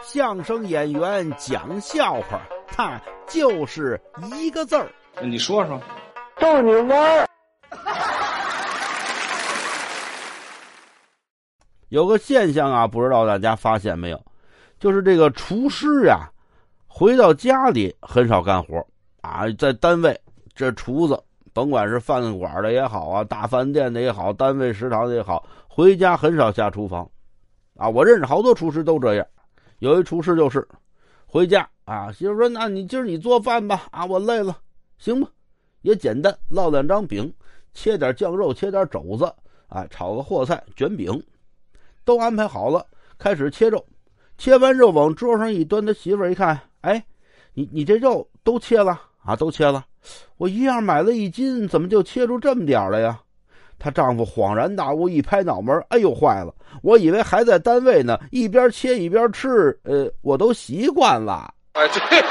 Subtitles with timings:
[0.00, 4.00] 相声演员讲笑话，他就是
[4.34, 4.88] 一个字儿。
[5.20, 5.80] 你说说，
[6.38, 7.26] 逗你玩儿。
[11.88, 14.24] 有个现象啊，不知道大家发现没有，
[14.78, 16.26] 就是这个厨师呀，
[16.86, 18.84] 回到家里很少干活
[19.20, 20.18] 啊，在单位
[20.54, 21.22] 这厨子，
[21.52, 27.06] 甭管是饭馆的也好啊，大饭店的也好，单位食堂的也好，回家很少下厨房，
[27.76, 29.26] 啊，我认识好多厨师都这样。
[29.82, 30.64] 有一厨师就是，
[31.26, 34.56] 回家啊，媳妇说：“那你今儿你做饭吧，啊，我累了，
[34.96, 35.28] 行吧，
[35.80, 37.34] 也简单，烙两张饼，
[37.74, 39.24] 切点酱肉，切点肘子，
[39.66, 41.20] 啊，炒个货菜，卷饼。”
[42.06, 42.86] 都安排好了，
[43.18, 43.84] 开始切肉。
[44.38, 47.04] 切完肉往桌上一端，他媳妇一看，哎，
[47.54, 49.34] 你你这肉都切了啊？
[49.34, 49.84] 都切了。
[50.36, 53.20] 我一样买了一斤，怎么就切出这么点了呀？
[53.82, 56.54] 她丈夫恍然大悟，一拍脑门，哎呦，坏了！
[56.82, 61.52] 我以为还在单位呢，一边切一边吃，呃，我都习惯了。
[61.72, 62.22] 哎，对。